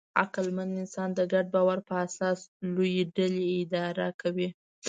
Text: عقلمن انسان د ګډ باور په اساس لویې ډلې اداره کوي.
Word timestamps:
عقلمن 0.21 0.69
انسان 0.81 1.09
د 1.15 1.19
ګډ 1.33 1.45
باور 1.55 1.79
په 1.87 1.93
اساس 2.05 2.39
لویې 2.75 3.03
ډلې 3.15 3.45
اداره 3.61 4.07
کوي. 4.21 4.49